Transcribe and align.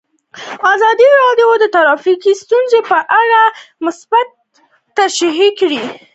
ازادي 0.73 1.07
راډیو 1.21 1.49
د 1.59 1.63
ټرافیکي 1.75 2.31
ستونزې 2.41 2.79
په 2.89 2.97
اړه 3.21 3.41
مثبت 3.85 4.27
اغېزې 4.37 4.93
تشریح 4.97 5.49
کړي. 5.59 5.81